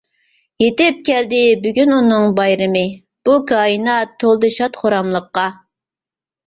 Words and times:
يىتىپ 0.61 1.03
كەلدى 1.09 1.41
بۈگۈن 1.67 1.93
ئۇنىڭ 1.97 2.25
بايرىمى، 2.41 2.83
بۇ 3.31 3.39
كائىنات 3.53 4.19
تولدى 4.27 4.53
شاد-خۇراملىققا. 4.59 5.51